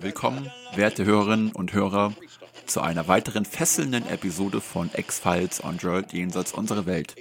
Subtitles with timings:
[0.00, 2.12] Willkommen, werte Hörerinnen und Hörer,
[2.66, 7.14] zu einer weiteren fesselnden Episode von X-Files on World jenseits unserer Welt.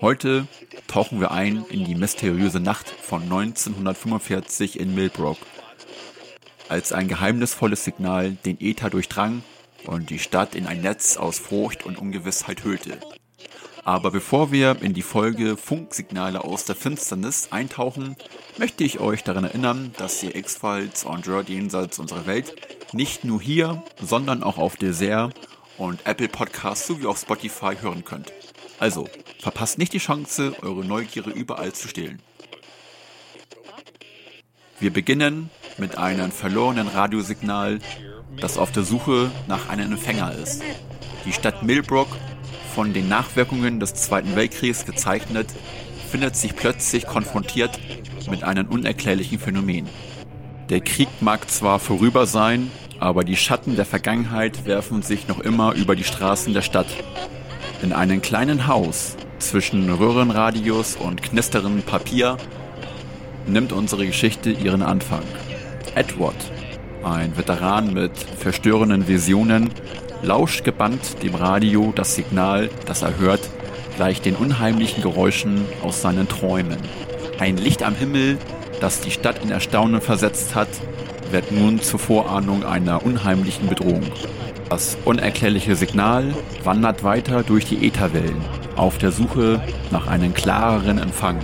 [0.00, 0.48] Heute
[0.88, 5.38] tauchen wir ein in die mysteriöse Nacht von 1945 in Millbrook,
[6.68, 9.44] als ein geheimnisvolles Signal den Äther durchdrang
[9.86, 12.98] und die Stadt in ein Netz aus Furcht und Ungewissheit hüllte.
[13.84, 18.16] Aber bevor wir in die Folge Funksignale aus der Finsternis eintauchen,
[18.56, 22.54] möchte ich euch daran erinnern, dass ihr X-Files on World jenseits unserer Welt
[22.94, 25.34] nicht nur hier, sondern auch auf Dessert
[25.76, 28.32] und Apple Podcasts sowie auf Spotify hören könnt.
[28.78, 29.06] Also,
[29.40, 32.22] verpasst nicht die Chance, eure Neugierde überall zu stehlen.
[34.80, 37.80] Wir beginnen mit einem verlorenen Radiosignal,
[38.40, 40.62] das auf der Suche nach einem Empfänger ist.
[41.24, 42.08] Die Stadt Millbrook,
[42.74, 45.46] von den Nachwirkungen des Zweiten Weltkriegs gezeichnet,
[46.10, 47.78] findet sich plötzlich konfrontiert
[48.30, 49.88] mit einem unerklärlichen Phänomen.
[50.70, 55.74] Der Krieg mag zwar vorüber sein, aber die Schatten der Vergangenheit werfen sich noch immer
[55.74, 56.86] über die Straßen der Stadt.
[57.82, 62.38] In einem kleinen Haus zwischen Röhrenradius und knisterndem Papier
[63.46, 65.22] nimmt unsere Geschichte ihren Anfang.
[65.94, 66.36] Edward,
[67.04, 69.70] ein Veteran mit verstörenden Visionen,
[70.22, 73.40] lauscht gebannt dem Radio das Signal, das er hört,
[73.96, 76.78] gleich den unheimlichen Geräuschen aus seinen Träumen.
[77.38, 78.38] Ein Licht am Himmel,
[78.80, 80.68] das die Stadt in Erstaunen versetzt hat,
[81.30, 84.04] wird nun zur Vorahnung einer unheimlichen Bedrohung.
[84.70, 88.40] Das unerklärliche Signal wandert weiter durch die Ätherwellen,
[88.76, 89.60] auf der Suche
[89.90, 91.38] nach einem klareren Empfang.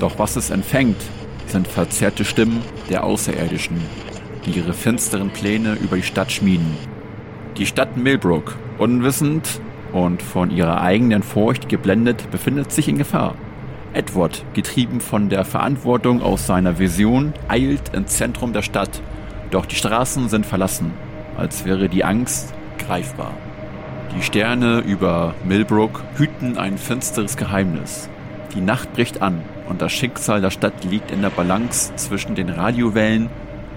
[0.00, 1.00] Doch was es empfängt,
[1.46, 3.80] sind verzerrte Stimmen der Außerirdischen,
[4.44, 6.76] die ihre finsteren Pläne über die Stadt schmieden.
[7.56, 9.60] Die Stadt Millbrook, unwissend
[9.92, 13.34] und von ihrer eigenen Furcht geblendet, befindet sich in Gefahr.
[13.92, 19.02] Edward, getrieben von der Verantwortung aus seiner Vision, eilt ins Zentrum der Stadt,
[19.50, 20.92] doch die Straßen sind verlassen,
[21.36, 23.32] als wäre die Angst greifbar.
[24.16, 28.08] Die Sterne über Millbrook hüten ein finsteres Geheimnis.
[28.54, 32.50] Die Nacht bricht an und das Schicksal der Stadt liegt in der Balance zwischen den
[32.50, 33.30] Radiowellen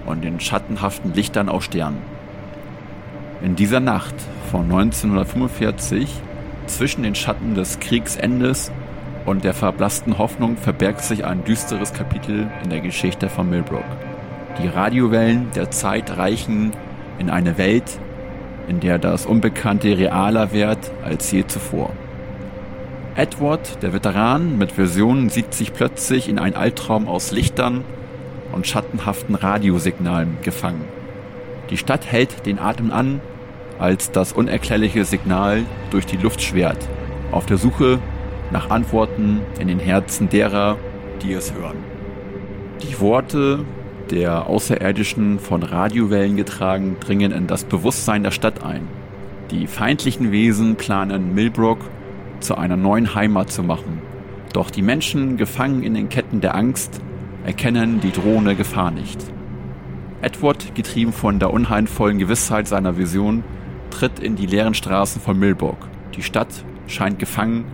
[0.05, 2.01] und den schattenhaften Lichtern aus Sternen.
[3.41, 4.15] In dieser Nacht
[4.49, 6.09] von 1945,
[6.67, 8.71] zwischen den Schatten des Kriegsendes
[9.25, 13.83] und der verblassten Hoffnung, verbergt sich ein düsteres Kapitel in der Geschichte von Millbrook.
[14.61, 16.71] Die Radiowellen der Zeit reichen
[17.19, 17.99] in eine Welt,
[18.67, 21.91] in der das Unbekannte realer wird als je zuvor.
[23.15, 27.83] Edward, der Veteran mit Visionen, sieht sich plötzlich in einen Albtraum aus Lichtern
[28.55, 30.85] und schattenhaften Radiosignalen gefangen.
[31.69, 33.21] Die Stadt hält den Atem an,
[33.77, 36.77] als das unerklärliche Signal durch die Luft schwert,
[37.31, 37.99] auf der Suche
[38.51, 40.77] nach Antworten in den Herzen derer,
[41.21, 41.77] die es hören.
[42.81, 43.65] Die Worte
[44.11, 48.87] der Außerirdischen von Radiowellen getragen dringen in das Bewusstsein der Stadt ein.
[49.51, 51.79] Die feindlichen Wesen planen Millbrook
[52.39, 54.01] zu einer neuen Heimat zu machen.
[54.53, 57.01] Doch die Menschen, gefangen in den Ketten der Angst,
[57.45, 59.23] erkennen die drohende Gefahr nicht.
[60.21, 63.43] Edward, getrieben von der unheilvollen Gewissheit seiner Vision,
[63.91, 65.77] tritt in die leeren Straßen von Millbrook.
[66.15, 67.65] Die Stadt scheint gefangen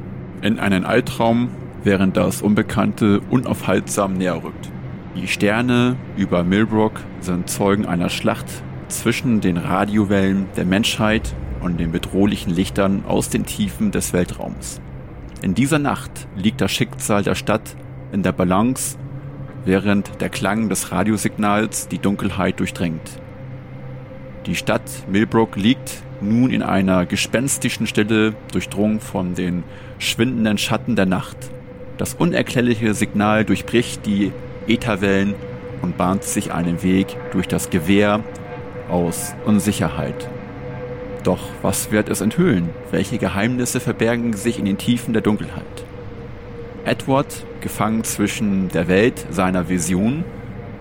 [0.42, 1.50] in einen Albtraum,
[1.84, 4.70] während das Unbekannte unaufhaltsam näher rückt.
[5.16, 8.46] Die Sterne über Millbrook sind Zeugen einer Schlacht
[8.88, 14.82] zwischen den Radiowellen der Menschheit und den bedrohlichen Lichtern aus den Tiefen des Weltraums.
[15.42, 17.76] In dieser Nacht liegt das Schicksal der Stadt
[18.12, 18.98] in der Balance,
[19.66, 23.01] während der Klang des Radiosignals die Dunkelheit durchdringt.
[24.45, 29.63] Die Stadt Millbrook liegt nun in einer gespenstischen Stille, durchdrungen von den
[29.99, 31.37] schwindenden Schatten der Nacht.
[31.97, 34.31] Das unerklärliche Signal durchbricht die
[34.67, 35.35] Ätherwellen
[35.81, 38.23] und bahnt sich einen Weg durch das Gewehr
[38.90, 40.29] aus Unsicherheit.
[41.23, 42.69] Doch was wird es enthüllen?
[42.90, 45.85] Welche Geheimnisse verbergen sich in den Tiefen der Dunkelheit?
[46.84, 50.23] Edward, gefangen zwischen der Welt seiner Vision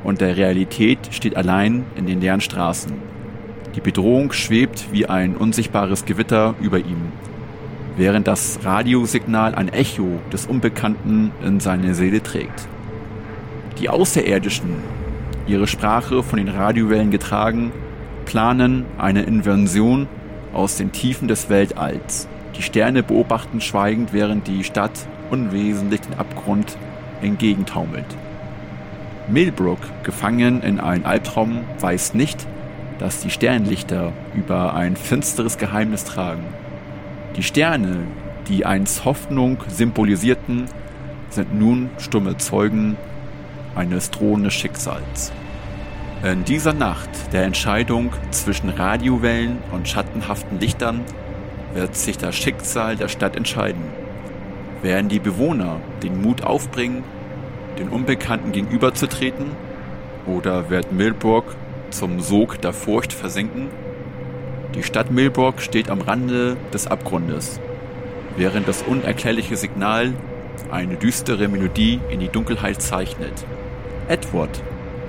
[0.02, 2.92] und der Realität, steht allein in den leeren Straßen.
[3.76, 7.12] Die Bedrohung schwebt wie ein unsichtbares Gewitter über ihm,
[7.96, 12.66] während das Radiosignal ein Echo des Unbekannten in seine Seele trägt.
[13.78, 14.74] Die Außerirdischen,
[15.46, 17.72] ihre Sprache von den Radiowellen getragen,
[18.24, 20.08] planen eine Inversion
[20.52, 22.28] aus den Tiefen des Weltalls.
[22.56, 26.76] Die Sterne beobachten schweigend, während die Stadt unwesentlich den Abgrund
[27.22, 28.06] entgegentaumelt.
[29.28, 32.46] Millbrook, gefangen in einen Albtraum, weiß nicht,
[32.98, 36.44] dass die Sternlichter über ein finsteres Geheimnis tragen.
[37.36, 37.98] Die Sterne,
[38.48, 40.66] die einst Hoffnung symbolisierten,
[41.30, 42.96] sind nun stumme Zeugen
[43.74, 45.32] eines drohenden Schicksals.
[46.22, 51.00] In dieser Nacht der Entscheidung zwischen Radiowellen und schattenhaften Lichtern
[51.72, 53.99] wird sich das Schicksal der Stadt entscheiden.
[54.82, 57.04] Werden die Bewohner den Mut aufbringen,
[57.78, 59.46] den Unbekannten gegenüberzutreten,
[60.26, 61.44] oder wird Milburg
[61.90, 63.68] zum Sog der Furcht versinken?
[64.74, 67.60] Die Stadt Milburg steht am Rande des Abgrundes,
[68.36, 70.12] während das unerklärliche Signal
[70.70, 73.44] eine düstere Melodie in die Dunkelheit zeichnet.
[74.08, 74.62] Edward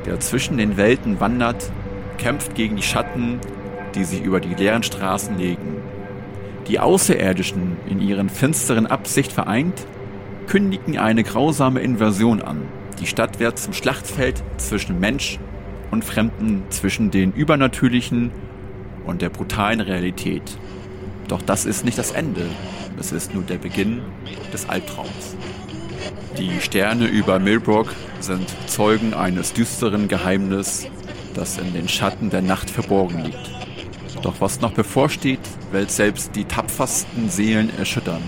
[0.05, 1.71] der zwischen den Welten wandert,
[2.17, 3.39] kämpft gegen die Schatten,
[3.95, 5.81] die sich über die leeren Straßen legen.
[6.67, 9.85] Die Außerirdischen, in ihren finsteren Absicht vereint,
[10.47, 12.61] kündigen eine grausame Invasion an.
[12.99, 15.39] Die Stadt wird zum Schlachtfeld zwischen Mensch
[15.89, 18.31] und Fremden, zwischen den Übernatürlichen
[19.05, 20.57] und der brutalen Realität.
[21.27, 22.45] Doch das ist nicht das Ende,
[22.99, 24.01] es ist nur der Beginn
[24.53, 25.35] des Albtraums.
[26.37, 30.87] Die Sterne über Millbrook sind Zeugen eines düsteren Geheimnisses,
[31.33, 33.60] das in den Schatten der Nacht verborgen liegt.
[34.21, 35.39] Doch was noch bevorsteht,
[35.71, 38.21] wird selbst die tapfersten Seelen erschüttern.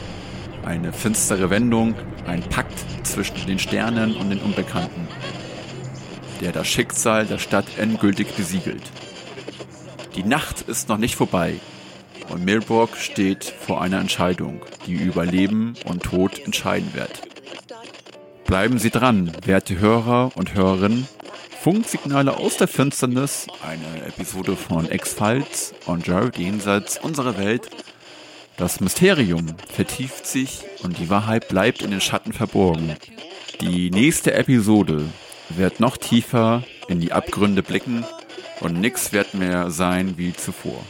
[0.65, 1.93] Eine finstere Wendung,
[2.25, 5.07] ein Pakt zwischen den Sternen und den Unbekannten,
[6.41, 8.83] der das Schicksal der Stadt endgültig besiegelt.
[10.15, 11.55] Die Nacht ist noch nicht vorbei
[12.29, 17.21] und Milburg steht vor einer Entscheidung, die über Leben und Tod entscheiden wird.
[18.45, 21.07] Bleiben Sie dran, werte Hörer und Hörerinnen.
[21.63, 27.69] Funksignale aus der Finsternis, eine Episode von X-Files und Jared jenseits unserer Welt.
[28.57, 32.97] Das Mysterium vertieft sich und die Wahrheit bleibt in den Schatten verborgen.
[33.61, 35.05] Die nächste Episode
[35.47, 38.03] wird noch tiefer in die Abgründe blicken
[38.59, 40.83] und nichts wird mehr sein wie zuvor.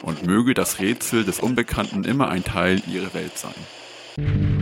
[0.00, 4.61] Und möge das Rätsel des Unbekannten immer ein Teil ihrer Welt sein.